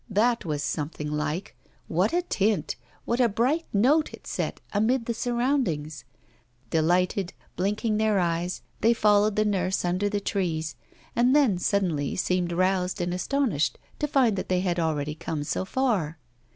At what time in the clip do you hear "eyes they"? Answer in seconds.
8.17-8.95